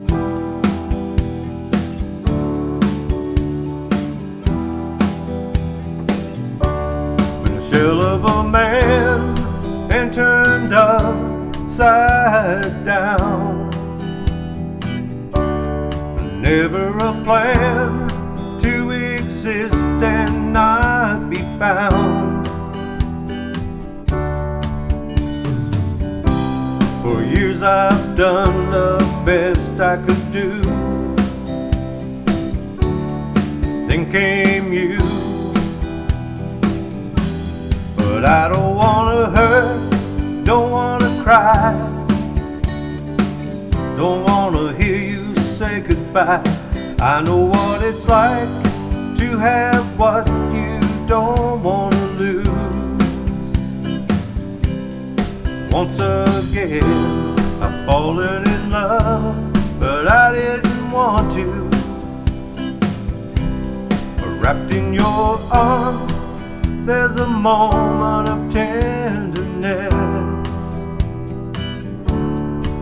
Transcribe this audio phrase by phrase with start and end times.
[0.00, 0.12] A
[7.60, 9.20] shell of a man
[9.92, 11.92] and turned upside
[12.82, 13.68] down.
[16.40, 18.08] Never a plan
[18.60, 22.48] to exist and not be found.
[27.02, 28.99] For years I've done the
[29.60, 30.48] best I could do.
[33.86, 34.98] Then came you.
[37.96, 41.72] But I don't wanna hurt, don't wanna cry.
[43.96, 46.42] Don't wanna hear you say goodbye.
[46.98, 48.50] I know what it's like
[49.20, 52.48] to have what you don't wanna lose.
[55.70, 56.84] Once again,
[57.62, 59.49] I've fallen in love,
[61.44, 61.70] to.
[64.40, 66.12] Wrapped in your arms,
[66.86, 69.70] there's a moment of tenderness.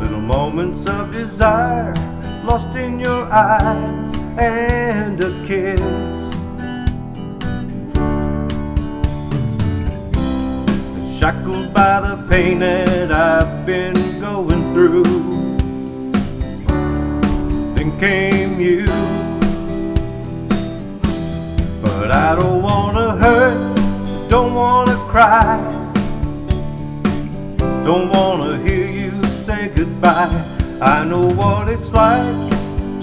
[0.00, 1.94] Little moments of desire
[2.44, 6.34] lost in your eyes and a kiss.
[11.18, 15.33] Shackled by the pain that I've been going through.
[18.04, 18.84] Came you.
[21.80, 25.56] But I don't wanna hurt, don't wanna cry.
[27.82, 30.28] Don't wanna hear you say goodbye.
[30.82, 32.36] I know what it's like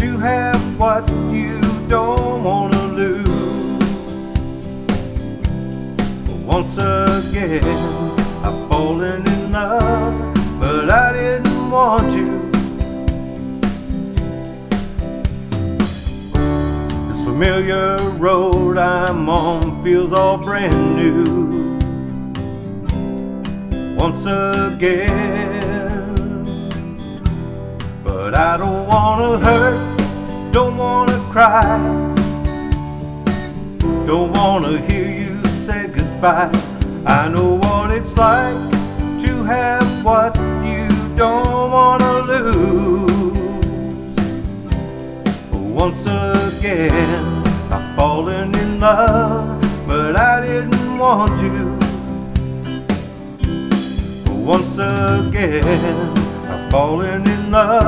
[0.00, 4.34] to have what you don't wanna lose.
[6.26, 7.62] But Once again,
[8.42, 10.07] I've fallen in love,
[17.38, 21.78] familiar road I'm on feels all brand new.
[23.94, 25.14] Once again,
[28.02, 31.78] but I don't wanna hurt, don't wanna cry,
[34.04, 36.50] don't wanna hear you say goodbye.
[37.06, 38.56] I know what it's like
[39.22, 39.77] to have
[45.78, 46.90] Once again,
[47.70, 51.50] I've fallen in love, but I didn't want to.
[54.44, 55.62] Once again,
[56.50, 57.87] I've fallen in love,